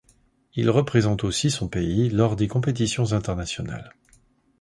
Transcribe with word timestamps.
Il 0.55 0.71
représente 0.71 1.23
aussi 1.23 1.51
son 1.51 1.67
pays 1.67 2.09
lors 2.09 2.35
des 2.35 2.47
compétitions 2.47 3.13
internationales. 3.13 3.93